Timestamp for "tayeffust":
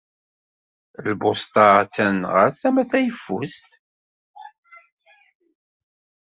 2.89-3.69